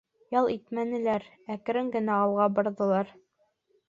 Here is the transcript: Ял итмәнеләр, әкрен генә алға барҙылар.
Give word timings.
Ял 0.37 0.47
итмәнеләр, 0.51 1.25
әкрен 1.55 1.91
генә 1.97 2.15
алға 2.21 2.47
барҙылар. 2.57 3.13